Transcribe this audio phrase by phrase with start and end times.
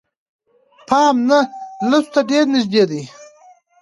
[0.87, 1.41] پام نهه
[1.89, 3.01] لسو ته ډېر نژدې دي.